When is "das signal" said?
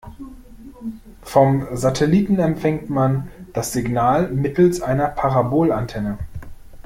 3.53-4.29